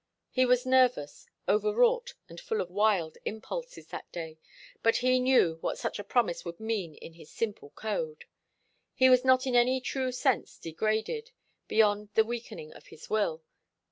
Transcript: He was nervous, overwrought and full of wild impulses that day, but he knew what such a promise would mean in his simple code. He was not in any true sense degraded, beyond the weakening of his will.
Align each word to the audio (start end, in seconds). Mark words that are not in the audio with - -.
He 0.31 0.47
was 0.47 0.65
nervous, 0.65 1.27
overwrought 1.47 2.15
and 2.27 2.41
full 2.41 2.59
of 2.59 2.71
wild 2.71 3.19
impulses 3.23 3.89
that 3.89 4.11
day, 4.11 4.39
but 4.81 4.95
he 4.95 5.19
knew 5.19 5.57
what 5.61 5.77
such 5.77 5.99
a 5.99 6.03
promise 6.03 6.43
would 6.43 6.59
mean 6.59 6.95
in 6.95 7.13
his 7.13 7.29
simple 7.29 7.69
code. 7.75 8.25
He 8.95 9.11
was 9.11 9.23
not 9.23 9.45
in 9.45 9.55
any 9.55 9.79
true 9.79 10.11
sense 10.11 10.57
degraded, 10.57 11.29
beyond 11.67 12.09
the 12.15 12.25
weakening 12.25 12.73
of 12.73 12.87
his 12.87 13.11
will. 13.11 13.43